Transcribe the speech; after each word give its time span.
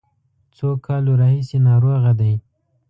څو 0.55 0.69
کالو 0.85 1.13
راهیسې 1.21 1.57
ناروغه 1.67 2.11
دی. 2.19 2.33